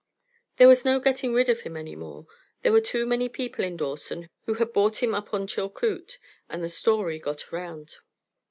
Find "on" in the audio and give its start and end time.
5.31-5.45